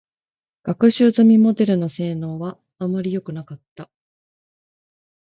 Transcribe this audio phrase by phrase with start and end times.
[0.63, 3.87] 学習済みモデルの性能は、あまりよくなかった。